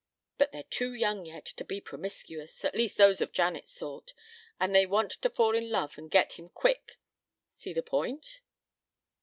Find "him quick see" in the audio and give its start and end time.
6.39-7.71